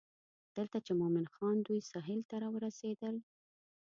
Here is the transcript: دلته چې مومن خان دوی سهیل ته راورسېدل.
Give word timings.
دلته 0.55 0.77
چې 0.85 0.91
مومن 0.99 1.25
خان 1.33 1.55
دوی 1.65 1.79
سهیل 1.91 2.21
ته 2.29 2.35
راورسېدل. 2.43 3.15